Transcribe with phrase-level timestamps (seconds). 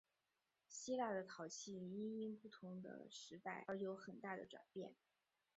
[0.67, 4.95] 希腊的陶器因应不同时代而有很大的转变。